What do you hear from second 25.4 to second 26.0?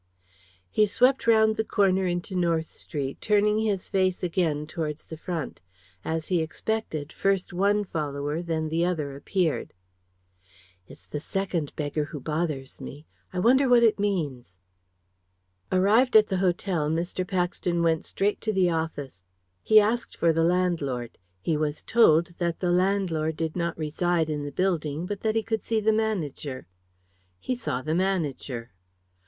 could see the